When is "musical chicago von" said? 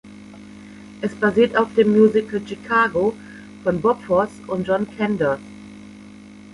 1.91-3.79